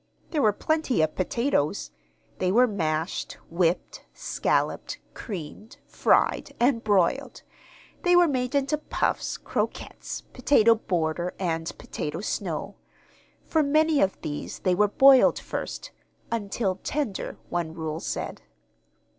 There 0.31 0.41
were 0.41 0.51
plenty 0.51 1.03
of 1.03 1.13
potatoes. 1.13 1.91
They 2.39 2.51
were 2.51 2.65
mashed, 2.65 3.33
whipped, 3.51 4.03
scalloped, 4.15 4.97
creamed, 5.13 5.77
fried, 5.85 6.55
and 6.59 6.83
broiled; 6.83 7.43
they 8.01 8.15
were 8.15 8.27
made 8.27 8.55
into 8.55 8.79
puffs, 8.79 9.37
croquettes, 9.37 10.21
potato 10.33 10.73
border, 10.73 11.35
and 11.37 11.71
potato 11.77 12.19
snow. 12.21 12.77
For 13.43 13.61
many 13.61 14.01
of 14.01 14.19
these 14.23 14.57
they 14.57 14.73
were 14.73 14.87
boiled 14.87 15.37
first 15.37 15.91
"until 16.31 16.77
tender," 16.81 17.37
one 17.49 17.75
rule 17.75 17.99
said. 17.99 18.41